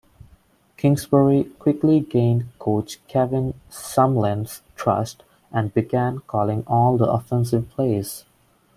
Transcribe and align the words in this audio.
Kingsbury 0.77 1.43
quickly 1.59 1.99
gained 1.99 2.45
Coach 2.57 2.97
Kevin 3.07 3.53
Sumlin's 3.69 4.63
trust 4.75 5.21
and 5.51 5.71
began 5.75 6.21
calling 6.25 6.63
all 6.65 6.97
the 6.97 7.05
offensive 7.05 7.69
plays. 7.69 8.25